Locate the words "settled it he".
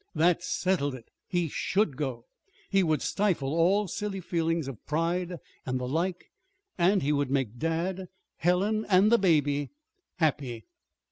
0.43-1.47